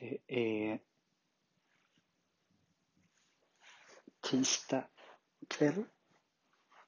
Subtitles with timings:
[0.00, 0.78] Det är
[4.20, 4.88] tisdag
[5.48, 5.84] kväll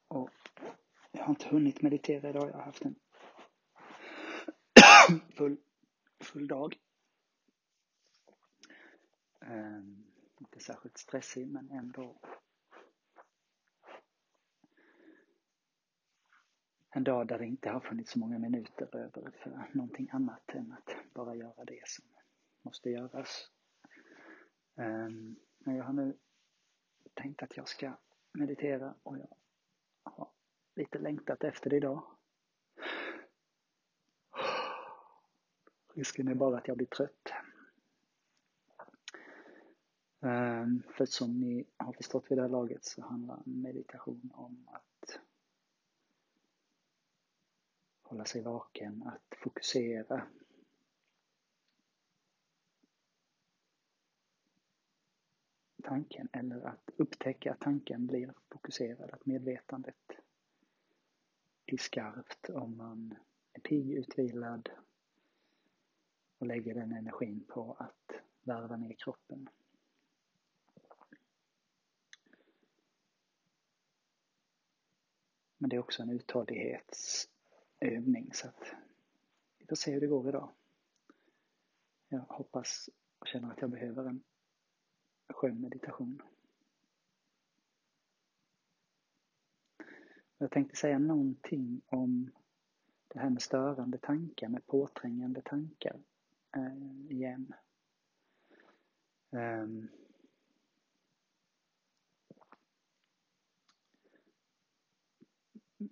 [0.08, 0.30] och
[1.12, 2.48] jag har inte hunnit meditera idag.
[2.48, 2.94] Jag har haft en
[5.36, 5.56] full,
[6.21, 6.76] full dag.
[9.40, 10.06] Um,
[10.40, 12.20] inte särskilt stressig men ändå
[16.90, 20.72] en dag där det inte har funnits så många minuter över för någonting annat än
[20.72, 22.04] att bara göra det som
[22.62, 23.50] måste göras.
[24.76, 26.17] Ehm, men jag har nu
[27.14, 27.93] tänkt att jag ska
[28.32, 29.36] meditera och jag
[30.03, 30.29] har
[30.75, 32.03] lite längtat efter det idag.
[35.94, 37.33] Risken är bara att jag blir trött.
[40.20, 45.20] Ehm, för som ni har förstått vid det här laget så handlar meditation om att
[48.03, 50.27] hålla sig vaken, att fokusera.
[55.83, 60.12] Tanken eller att upptäcka att tanken blir fokuserad, att medvetandet
[61.67, 63.15] blir skarpt om man
[63.53, 64.70] är pigg, utvilad
[66.39, 68.12] och lägger den energin på att
[68.43, 69.48] värva ner kroppen.
[75.59, 78.63] Men det är också en uthållighetsövning så att
[79.59, 80.51] vi får se hur det går idag.
[82.09, 84.23] Jag hoppas och känner att jag behöver en
[85.29, 86.23] skön meditation.
[90.39, 92.31] Jag tänkte säga någonting om
[93.09, 96.01] det här med störande tankar, med påträngande tankar
[96.57, 97.55] eh, igen.
[99.31, 99.89] Um,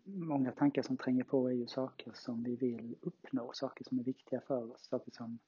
[0.04, 4.02] många tankar som tränger på är ju saker som vi vill uppnå, saker som är
[4.02, 5.38] viktiga för oss, saker som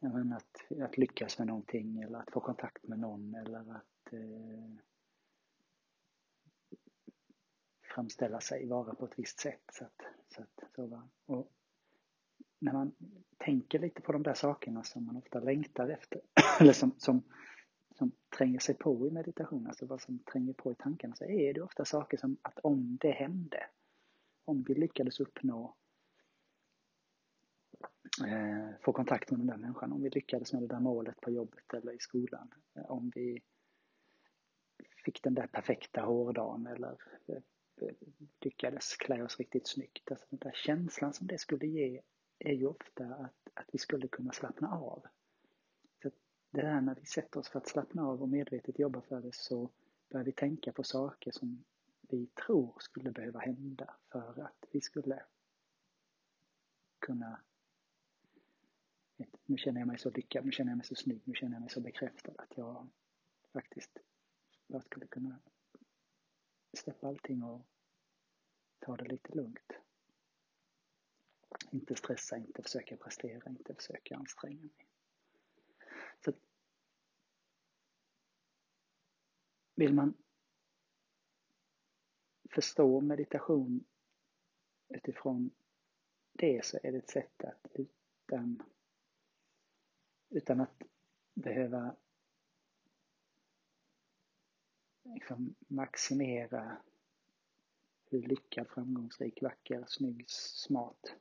[0.00, 4.74] menar, att, att lyckas med någonting eller att få kontakt med någon eller att eh,
[7.94, 9.62] framställa sig, vara på ett visst sätt.
[9.72, 10.02] Så att,
[10.34, 11.08] så att, så va.
[11.26, 11.52] Och
[12.58, 12.92] när man
[13.38, 16.20] tänker lite på de där sakerna som man ofta längtar efter,
[16.60, 17.22] eller som, som,
[17.94, 21.54] som tränger sig på i meditation, alltså vad som tränger på i tankarna, så är
[21.54, 23.66] det ofta saker som att om det hände,
[24.44, 25.76] om vi lyckades uppnå
[28.24, 31.30] eh, få kontakt med den där människan, om vi lyckades med det där målet på
[31.30, 33.42] jobbet eller i skolan, eh, om vi
[35.04, 37.36] fick den där perfekta hårdagen eller eh,
[37.76, 37.94] eh,
[38.40, 40.10] lyckades klä oss riktigt snyggt.
[40.10, 42.02] Alltså den där känslan som det skulle ge
[42.38, 45.06] är ju ofta att, att vi skulle kunna slappna av.
[46.02, 46.10] Så
[46.50, 49.34] det där när vi sätter oss för att slappna av och medvetet jobba för det
[49.34, 49.70] så
[50.08, 51.64] börjar vi tänka på saker som
[52.00, 55.22] vi tror skulle behöva hända för att vi skulle
[56.98, 57.40] kunna
[59.50, 61.60] nu känner jag mig så lyckad, nu känner jag mig så snygg, nu känner jag
[61.60, 62.88] mig så bekräftad att jag
[63.52, 63.98] faktiskt
[64.66, 65.40] bara skulle kunna
[66.72, 67.66] släppa allting och
[68.78, 69.72] ta det lite lugnt.
[71.70, 74.86] Inte stressa, inte försöka prestera, inte försöka anstränga mig.
[76.24, 76.32] Så
[79.74, 80.14] vill man
[82.50, 83.84] förstå meditation
[84.88, 85.50] utifrån
[86.32, 88.62] det så är det ett sätt att utan,
[90.30, 90.82] utan att
[91.34, 91.96] behöva
[95.04, 96.82] liksom maximera
[98.04, 101.14] hur lyckad, framgångsrik, vacker, snygg, smart.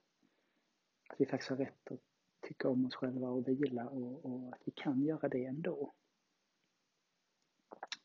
[1.09, 2.01] Att vi faktiskt har rätt att
[2.41, 5.93] tycka om oss själva och vila och, och att vi kan göra det ändå.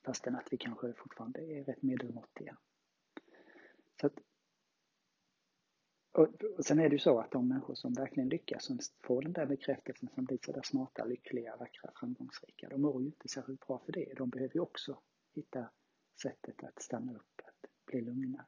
[0.03, 2.57] Fastän att vi kanske fortfarande är rätt medelmåttiga.
[4.01, 4.19] Så att,
[6.15, 9.23] och, och sen är det ju så att de människor som verkligen lyckas, som får
[9.23, 13.67] den där bekräftelsen, som blir sådär smarta, lyckliga, vackra, framgångsrika, de mår ju inte särskilt
[13.67, 14.15] bra för det.
[14.17, 14.99] De behöver ju också
[15.35, 15.71] hitta
[16.23, 18.47] sättet att stanna upp, att bli lugna.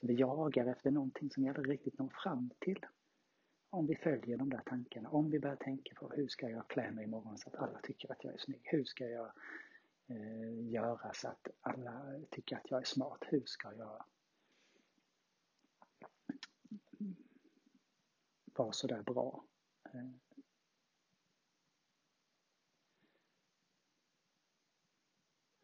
[0.00, 2.86] Så vi jagar efter någonting som vi aldrig riktigt når fram till.
[3.70, 6.90] Om vi följer de där tankarna, om vi börjar tänka på hur ska jag klä
[6.90, 8.60] mig imorgon så att alla tycker att jag är snygg?
[8.64, 9.30] Hur ska jag
[10.06, 13.24] eh, göra så att alla tycker att jag är smart?
[13.26, 14.04] Hur ska jag
[18.56, 19.44] var sådär bra?
[19.84, 20.10] Eh.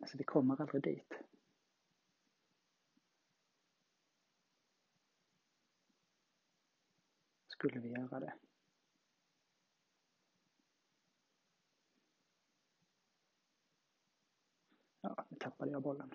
[0.00, 1.14] Alltså vi kommer aldrig dit.
[7.60, 8.32] skulle vi göra det.
[15.00, 16.14] Ja, nu tappade jag bollen.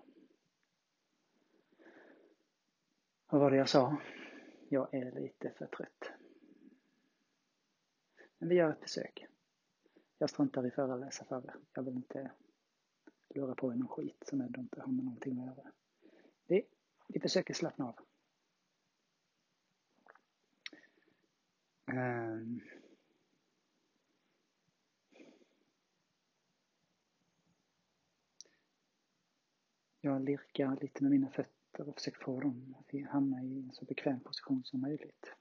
[3.27, 4.01] Vad var det jag sa?
[4.69, 6.14] Jag är lite för trött.
[8.45, 9.25] Men vi gör ett försök.
[10.17, 11.55] jag struntar i föreläsa för er.
[11.73, 12.31] Jag vill inte
[13.29, 15.71] lura på er någon skit som ändå inte har med någonting att göra.
[16.47, 16.65] Vi,
[17.07, 17.95] vi försöker slappna av.
[21.91, 22.61] Um,
[30.01, 33.85] jag lirkar lite med mina fötter och försöker få dem att hamna i en så
[33.85, 35.35] bekväm position som möjligt.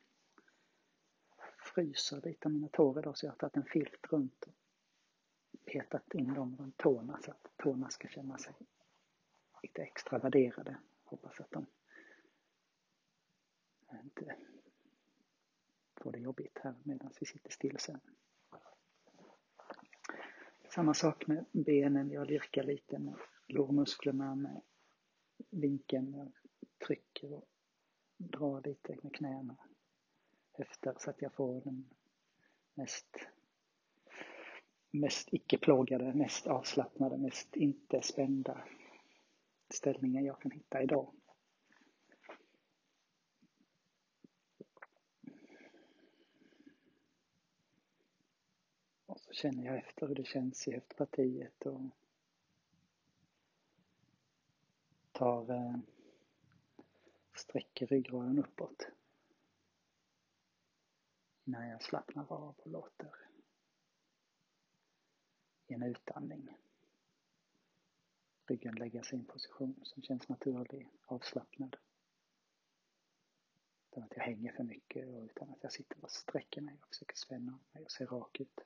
[1.75, 4.55] Fryser lite av mina tår idag så jag har tagit en filt runt och
[5.65, 8.55] petat in dem runt tårna så att tårna ska känna sig
[9.62, 10.76] lite extra värderade.
[11.05, 11.67] Hoppas att de
[14.05, 14.37] inte
[15.97, 18.00] får det jobbigt här medan vi sitter still sen.
[20.69, 23.15] Samma sak med benen, jag lirkar lite med
[23.47, 24.61] lårmusklerna med
[25.50, 26.32] vinkeln, jag
[26.87, 27.49] trycker och
[28.17, 29.56] drar lite med knäna,
[30.55, 31.91] höfter så att jag får den
[32.75, 33.17] mest
[34.95, 38.65] mest icke-plågade, mest avslappnade, mest inte spända
[39.69, 41.15] ställningen jag kan hitta idag.
[49.06, 51.81] Och så känner jag efter hur det känns i höftpartiet och
[55.12, 55.77] tar eh,
[57.35, 58.89] sträcker ryggraden uppåt
[61.44, 63.14] när jag slappnar av och låter
[65.67, 66.56] i en utandning
[68.46, 71.76] ryggen lägga sig i en position som känns naturlig, avslappnad.
[73.91, 76.88] Utan att jag hänger för mycket och utan att jag sitter och sträcker mig och
[76.88, 78.61] försöker spänna mig och se rak ut.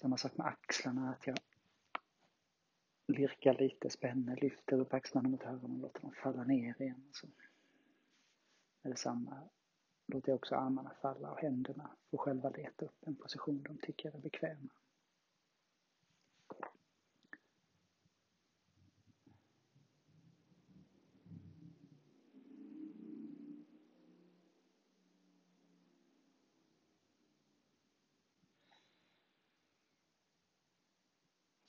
[0.00, 1.38] Samma sak med axlarna, att jag
[3.06, 7.08] lirkar lite, spänner, lyfter upp axlarna mot öronen och låter dem falla ner igen.
[7.12, 7.26] Så
[8.82, 9.48] är det samma.
[10.06, 14.16] Låter jag också armarna falla och händerna Får själva leta upp en position de tycker
[14.16, 14.70] är bekväma.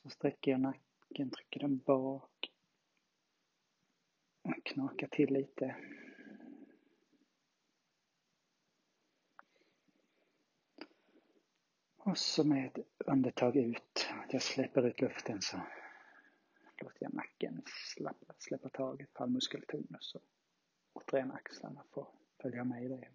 [0.03, 0.86] Så sträcker jag nacken,
[1.25, 2.51] trycker den bak.
[4.63, 5.75] Knakar till lite.
[11.97, 15.57] Och så med ett andetag ut, att jag släpper ut luften så
[16.81, 20.23] låter jag nacken släppa, släppa taget pallmuskeltonus och
[20.93, 22.07] återigen axlarna får
[22.41, 23.09] följa med i det.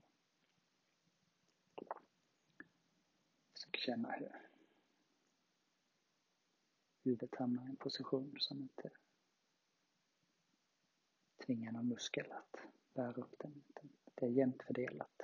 [3.53, 4.42] Försök känna hur
[7.03, 8.91] huvudet hamnar i en position som inte
[11.47, 12.57] tvingar någon muskel att
[12.95, 13.63] bära upp den.
[14.15, 15.23] Det är jämnt fördelat.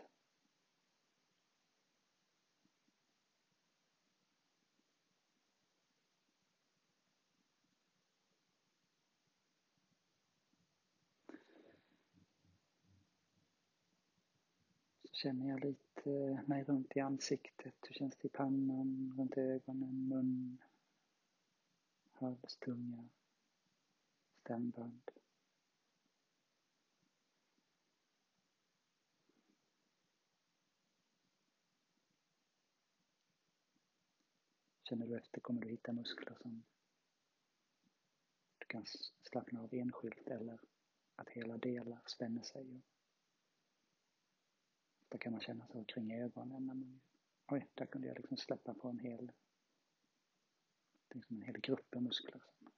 [15.22, 17.74] känner jag lite eh, mig runt i ansiktet.
[17.88, 20.58] Hur känns det i pannan, runt ögonen, mun,
[22.18, 23.08] halstunga
[24.40, 25.10] stämband.
[34.82, 36.62] Känner du efter kommer du hitta muskler som
[38.58, 38.84] du kan
[39.22, 40.60] slappna av enskilt eller
[41.16, 42.82] att hela delar spänner sig
[45.08, 47.00] Där kan man känna så kring ögonen när man,
[47.46, 49.32] oj, där kunde jag liksom släppa på en hel,
[51.08, 52.70] det är som en hel grupp av muskler som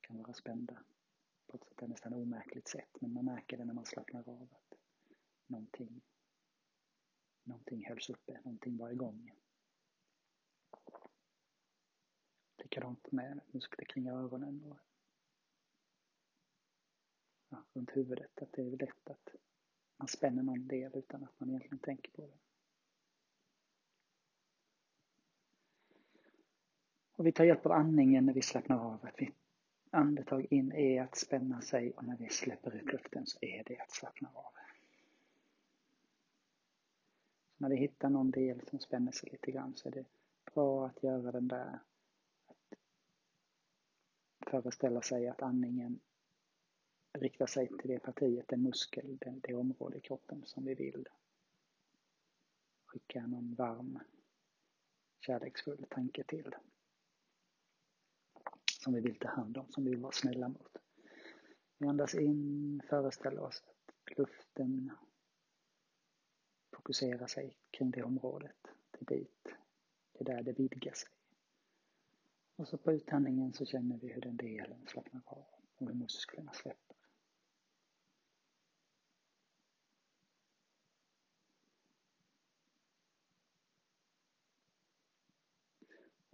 [0.00, 0.84] kan vara spända
[1.46, 4.78] på ett sätt nästan omärkligt sätt, men man märker det när man slappnar av att
[5.46, 6.02] någonting,
[7.42, 9.32] någonting hölls uppe, någonting var igång.
[12.56, 14.78] Likadant med muskler kring öronen och
[17.48, 19.34] ja, runt huvudet, att det är lätt att
[19.96, 22.38] man spänner någon del utan att man egentligen tänker på det.
[27.20, 29.06] Och vi tar hjälp av andningen när vi slappnar av.
[29.06, 29.32] Att vi
[29.90, 33.78] andetag in är att spänna sig och när vi släpper ut luften så är det
[33.78, 34.52] att slappna av.
[37.52, 40.04] Så när vi hittar någon del som spänner sig lite grann så är det
[40.54, 41.80] bra att göra den där
[42.48, 42.76] att
[44.50, 46.00] föreställa sig att andningen
[47.12, 51.08] riktar sig till det partiet, den muskel, den, det område i kroppen som vi vill
[52.86, 53.98] skicka någon varm,
[55.20, 56.54] kärleksfull tanke till.
[58.84, 60.78] Som vi vill ta hand om, som vi vill vara snälla mot.
[61.78, 64.90] Vi andas in, föreställer oss att luften
[66.76, 68.56] fokuserar sig kring det området.
[68.90, 69.54] Det är dit.
[70.12, 71.10] Det är där det vidgar sig.
[72.56, 75.46] Och så på utandningen så känner vi hur den delen slappnar av
[75.76, 76.89] och hur musklerna släpper.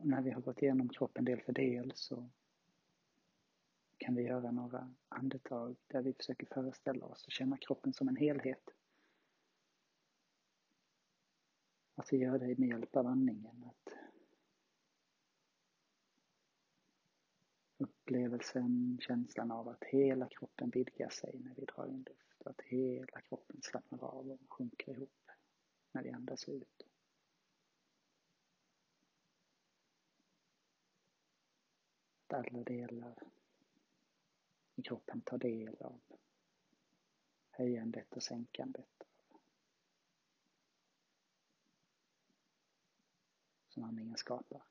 [0.06, 2.30] När vi har gått igenom kroppen del för del så
[3.96, 8.16] kan vi göra några andetag där vi försöker föreställa oss och känna kroppen som en
[8.16, 8.70] helhet.
[11.94, 13.64] Att vi gör det med hjälp av andningen.
[13.64, 13.92] Att
[17.76, 22.46] upplevelsen, känslan av att hela kroppen vidgar sig när vi drar in luft.
[22.46, 25.30] Att hela kroppen slappnar av och sjunker ihop
[25.92, 26.86] när vi andas ut.
[32.28, 33.22] Att alla delar
[34.74, 36.00] i kroppen tar del av
[37.50, 39.04] höjandet och sänkandet
[43.68, 44.62] som andningen skapar.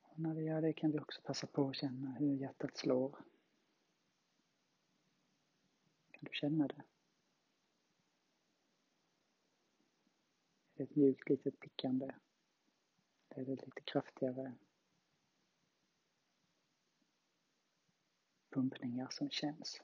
[0.00, 3.10] Och när vi gör det kan vi också passa på att känna hur hjärtat slår.
[6.10, 6.82] Kan du känna det?
[10.80, 12.10] Ett mjukt litet pickande
[13.28, 14.54] är det lite kraftigare
[18.50, 19.82] pumpningar som känns.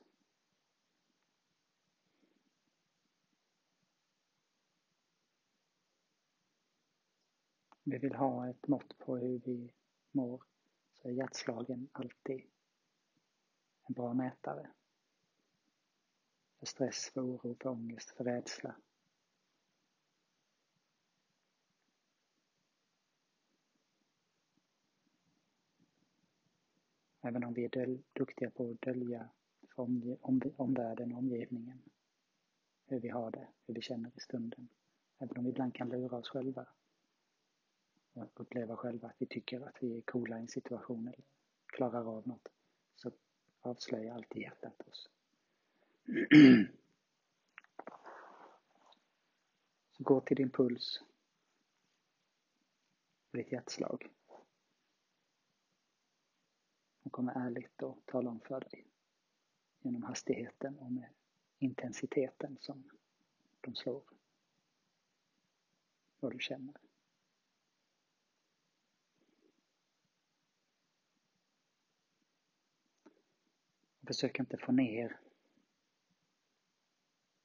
[7.82, 9.72] Vi vill ha ett mått på hur vi
[10.10, 10.42] mår
[10.92, 12.42] så är hjärtslagen alltid
[13.82, 14.70] en bra mätare.
[16.58, 18.76] För stress, för oro, för ångest, för rädsla.
[27.25, 29.28] Även om vi är duktiga på att dölja
[29.75, 29.87] för
[30.61, 31.83] omvärlden och omgivningen.
[32.87, 34.69] Hur vi har det, hur vi känner i stunden.
[35.19, 36.66] Även om vi ibland kan lura oss själva.
[38.12, 41.25] Och uppleva själva att vi tycker att vi är coola i en situation eller
[41.66, 42.49] klarar av något.
[42.97, 43.12] Så
[43.61, 45.09] avslöjar alltid hjärtat oss.
[49.93, 51.00] Så gå till din puls.
[53.31, 54.11] Och ditt hjärtslag
[57.14, 58.87] kommer ärligt att tala om för dig
[59.80, 61.09] genom hastigheten och med
[61.59, 62.90] intensiteten som
[63.61, 64.04] de slår.
[66.21, 66.76] Vad du känner.
[74.06, 75.21] Försök inte få ner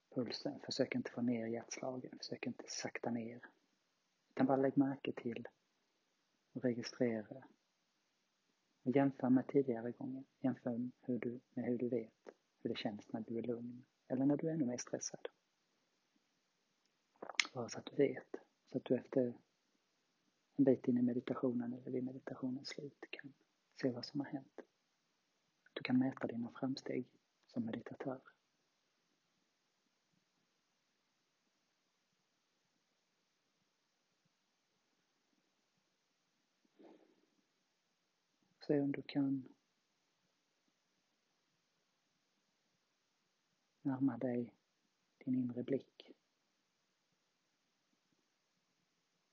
[0.09, 3.41] pulsen, försök inte få ner hjärtslagen, försök inte sakta ner.
[4.29, 5.47] Utan bara lägg märke till
[6.53, 7.43] och registrera
[8.95, 10.23] Jämför med tidigare gånger.
[10.39, 12.29] Jämför hur du, med hur du vet
[12.63, 15.27] hur det känns när du är lugn eller när du är ännu mer stressad.
[17.53, 18.35] Bara så att du vet.
[18.71, 19.33] Så att du efter
[20.55, 23.33] en bit in i meditationen eller vid meditationens slut kan
[23.81, 24.61] se vad som har hänt.
[25.73, 27.05] Du kan mäta dina framsteg
[27.47, 28.21] som meditatör.
[38.69, 39.49] Se om du kan
[43.81, 44.53] närma dig
[45.17, 46.11] din inre blick.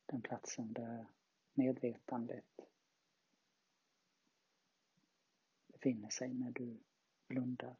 [0.07, 1.07] Den platsen där
[1.55, 2.61] medvetandet
[5.67, 6.81] befinner sig när du
[7.27, 7.77] blundar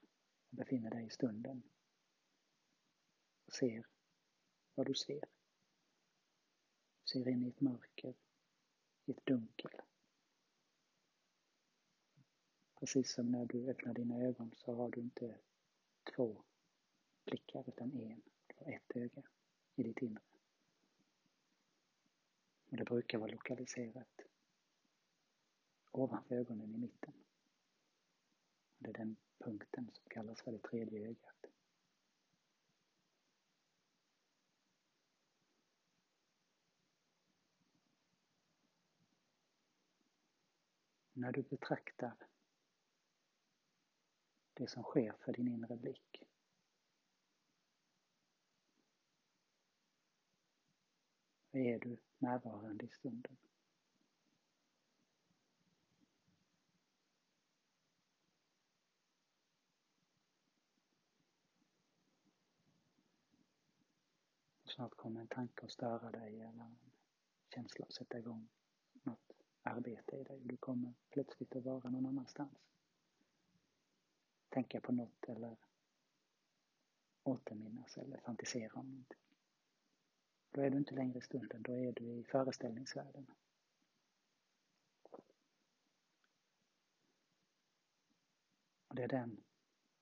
[0.51, 1.63] och befinner dig i stunden.
[3.47, 3.87] Och ser
[4.75, 5.25] vad du ser.
[7.03, 8.15] Du ser in i ett mörker,
[9.05, 9.83] i ett dunkel.
[12.81, 15.39] Precis som när du öppnar dina ögon så har du inte
[16.15, 16.45] två
[17.25, 18.23] blickar utan en.
[18.47, 19.23] Du har ett öga
[19.75, 20.23] i ditt inre.
[22.71, 24.21] Och det brukar vara lokaliserat
[25.91, 27.13] ovanför ögonen i mitten.
[28.79, 31.47] Det är den punkten som kallas för det tredje ögat.
[41.13, 42.17] När du betraktar
[44.57, 46.23] det som sker för din inre blick.
[51.53, 53.37] Är du närvarande i stunden?
[64.65, 66.79] Snart kommer en tanke att störa dig eller en
[67.55, 68.49] känsla att sätta igång
[69.03, 69.33] något
[69.63, 70.41] arbete i dig.
[70.45, 72.76] Du kommer plötsligt att vara någon annanstans
[74.49, 75.57] tänka på något eller
[77.23, 79.19] återminnas eller fantisera om någonting.
[80.51, 83.27] Då är du inte längre i stunden, då är du i föreställningsvärlden.
[88.89, 89.45] Och det är den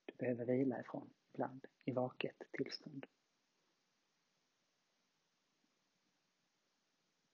[0.05, 3.07] du behöver vila ifrån ibland, i vaket tillstånd.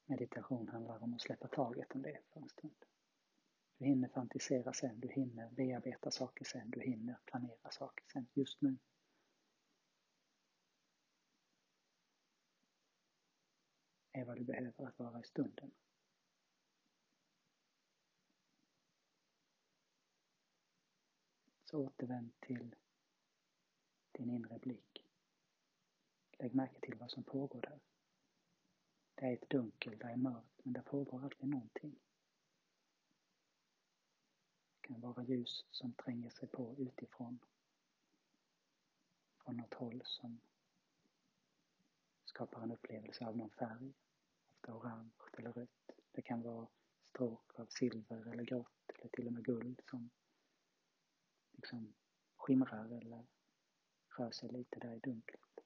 [0.04, 2.84] Meditation handlar om att släppa taget om det för en stund.
[3.80, 8.26] Du hinner fantisera sen, du hinner bearbeta saker sen, du hinner planera saker sen.
[8.34, 8.78] Just nu
[14.12, 15.70] är vad du behöver att vara i stunden.
[21.64, 22.74] Så återvänd till
[24.12, 25.06] din inre blick.
[26.38, 27.80] Lägg märke till vad som pågår där.
[29.14, 31.98] Det är ett dunkel, det är mörkt, men det pågår alltid någonting.
[34.90, 37.38] Det kan vara ljus som tränger sig på utifrån.
[39.38, 40.40] Från något håll som
[42.24, 43.92] skapar en upplevelse av någon färg.
[44.50, 45.90] Ofta orange eller rött.
[46.12, 46.66] Det kan vara
[47.04, 50.10] stråk av silver eller grått eller till och med guld som
[51.52, 51.94] liksom
[52.36, 53.26] skimrar eller
[54.18, 55.60] rör sig lite där i dunklet.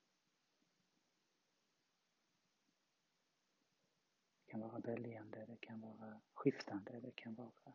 [4.45, 7.75] Det kan vara böljande, det kan vara skiftande, det kan vara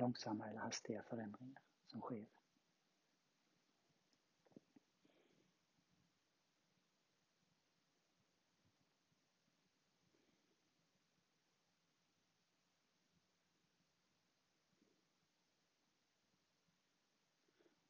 [0.00, 2.26] långsamma eller hastiga förändringar som sker.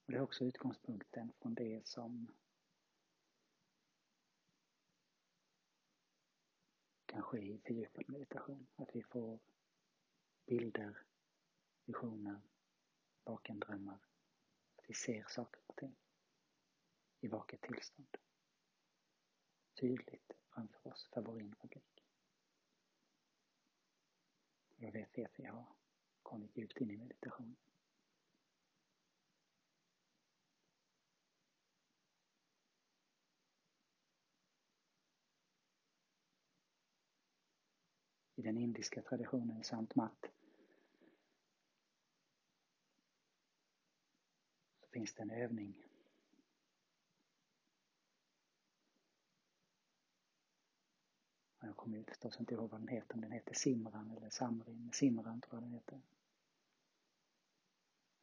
[0.05, 2.33] Och det är också utgångspunkten från det som
[7.07, 8.67] kan ske i fördjupad meditation.
[8.77, 9.39] Att vi får
[10.47, 11.05] bilder,
[11.91, 12.41] visioner,
[13.25, 13.99] vakendrömmar.
[14.77, 15.97] Att vi ser saker och ting
[17.21, 18.17] i vaket tillstånd.
[19.81, 22.07] Tydligt framför oss för vår inre blick.
[24.77, 25.67] Jag vet att vi har
[26.23, 27.57] kommit djupt in i meditationen.
[38.35, 40.40] i den indiska traditionen Sant matt
[45.01, 45.87] finns det en övning
[51.61, 54.91] Jag kommer ju förstås inte ihåg vad den heter, om den heter Simran eller Samrin.
[54.93, 56.01] Simran tror jag den heter.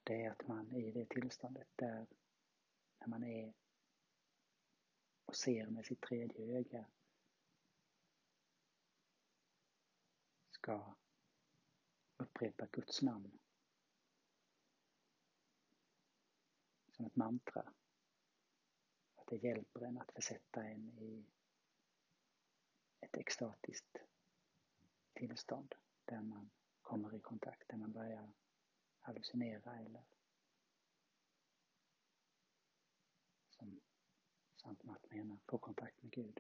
[0.04, 2.08] Det är att man i det tillståndet där,
[3.00, 3.54] när man är
[5.26, 6.86] och ser med sitt tredje öga
[10.50, 10.96] ska
[12.18, 13.40] upprepa Guds namn
[16.98, 17.74] som ett mantra.
[19.16, 21.26] Att det hjälper en att försätta en i
[23.00, 23.98] ett extatiskt
[25.14, 26.50] tillstånd där man
[26.82, 28.34] kommer i kontakt, där man börjar
[29.00, 30.04] hallucinera eller
[33.50, 33.82] som
[34.56, 36.40] Sant Matt menar, få kontakt med Gud.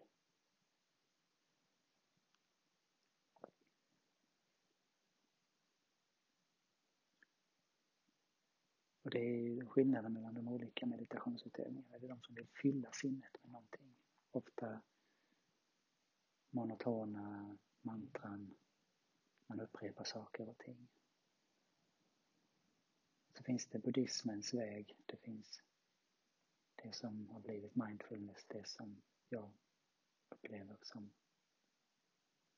[9.08, 11.98] Och det är ju skillnaden mellan de olika meditationsutövningarna.
[12.00, 13.96] Det är de som vill fylla sinnet med någonting.
[14.32, 14.82] Ofta
[16.50, 18.56] monotona mantran.
[19.48, 20.88] Man upprepar saker och ting.
[23.38, 24.98] Så finns det buddhismens väg.
[25.06, 25.64] Det finns
[26.76, 29.52] det som har blivit mindfulness, det som jag
[30.30, 31.12] upplever som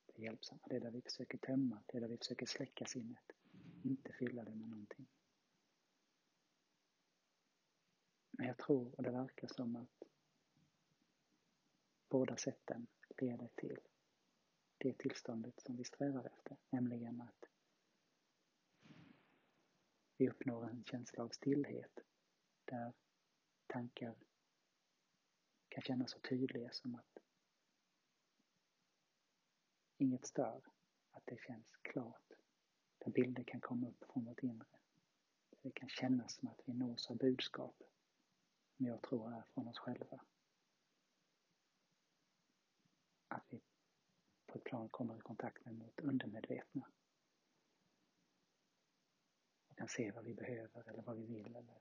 [0.05, 0.61] det hjälpsamma.
[0.69, 3.31] Det är där vi försöker tömma, det är där vi försöker släcka sinnet.
[3.83, 5.07] Inte fylla det med någonting.
[8.39, 10.03] Men jag tror, och det verkar som att
[12.09, 13.79] båda sätten leder till
[14.77, 17.45] det tillståndet som vi strävar efter, nämligen att
[20.17, 21.99] vi uppnår en känsla av stillhet
[22.65, 22.93] där
[23.67, 24.15] tankar
[25.69, 27.19] kan kännas så tydliga som att
[29.97, 30.61] inget stör,
[31.11, 32.33] att det känns klart,
[32.97, 34.77] där bilder kan komma upp från vårt inre.
[35.61, 37.83] Det kan kännas som att vi nås av budskap
[38.79, 40.19] som jag tror är från oss själva.
[43.27, 43.61] Att vi
[44.45, 46.91] på ett plan kommer i kontakt med vårt undermedvetna.
[49.67, 51.79] Och kan se vad vi behöver eller vad vi vill eller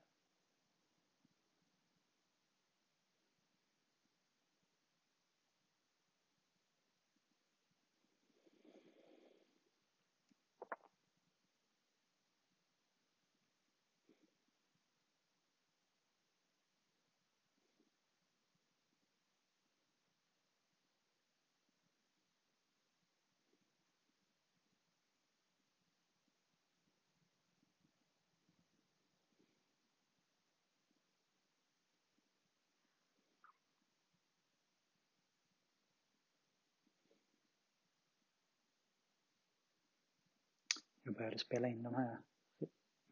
[41.19, 42.17] började spela in de här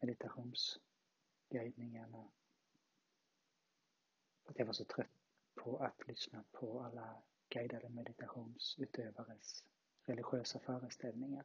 [0.00, 2.30] meditationsguidningarna.
[4.44, 5.10] Att jag var så trött
[5.54, 9.64] på att lyssna på alla guidade meditationsutövares
[10.02, 11.44] religiösa föreställningar.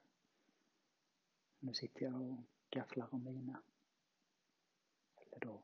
[1.60, 3.64] Nu sitter jag och gafflar om mina.
[5.16, 5.64] Eller då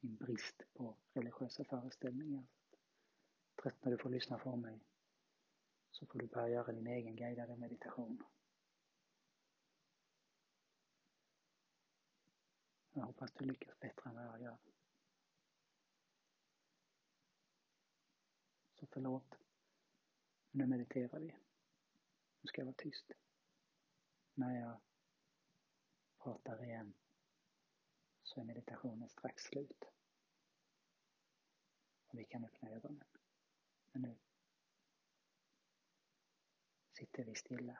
[0.00, 2.46] min brist på religiösa föreställningar.
[3.62, 4.80] Trött när du får lyssna på mig
[5.98, 8.24] så får du börja göra din egen guidade meditation.
[12.92, 14.58] Jag hoppas du lyckas bättre än vad jag gör.
[18.74, 19.34] Så förlåt.
[20.50, 21.36] Nu mediterar vi.
[22.40, 23.12] Nu ska jag vara tyst.
[24.34, 24.80] När jag
[26.18, 26.94] pratar igen
[28.22, 29.84] så är meditationen strax slut.
[32.06, 33.04] Och vi kan öppna ögonen.
[33.92, 34.16] Men nu
[36.96, 37.76] sitter vi stilla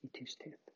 [0.00, 0.70] i tysthet.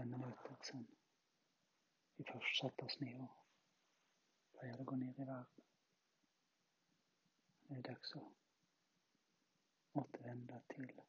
[0.00, 0.86] Fem minuter sen
[2.16, 3.46] vi först satte oss ner och
[4.52, 5.46] började gå ner i varv.
[7.68, 8.22] Det är dags att
[9.92, 11.00] återvända till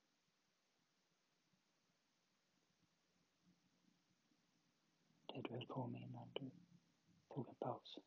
[5.25, 6.51] det du höll på med innan du
[7.27, 7.97] tog en paus.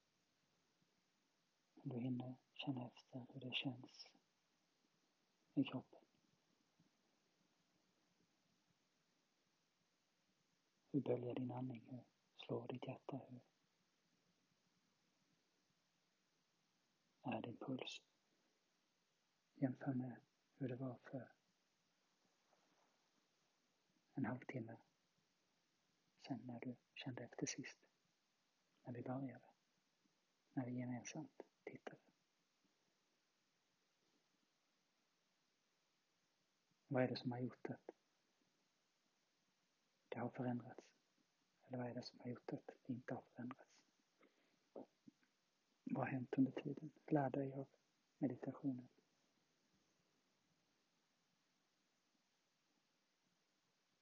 [1.75, 4.07] Om du hinner känna efter hur det känns
[5.55, 5.94] i kroppen.
[10.95, 11.87] Hur böljar din andning?
[11.91, 12.05] Hur
[12.37, 13.21] slår ditt hjärta?
[17.23, 18.03] Hur är din puls?
[19.55, 20.21] Jämför med
[20.59, 21.33] hur det var för
[24.15, 24.77] en halvtimme
[26.27, 27.79] sen när du kände efter sist.
[28.85, 29.51] När vi började.
[30.53, 32.01] När vi gemensamt tittade.
[36.89, 37.91] Vad är det som har gjort att
[40.09, 40.84] det har förändrats?
[41.75, 43.71] Eller vad är det som har gjort att det inte har förändrats?
[45.85, 46.91] Vad har hänt under tiden?
[47.07, 47.67] Lär dig av
[48.19, 48.89] meditationen.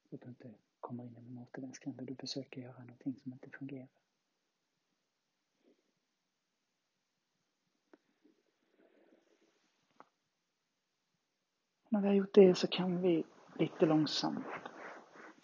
[0.09, 3.33] Så att du inte kommer in i en återvändsgränd där du försöker göra någonting som
[3.33, 3.89] inte fungerar.
[11.89, 13.25] När vi har gjort det så kan vi
[13.59, 14.47] lite långsamt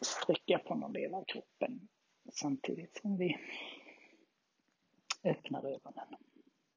[0.01, 1.89] sträcka på någon del av kroppen
[2.33, 3.39] samtidigt som vi
[5.24, 6.16] öppnar ögonen.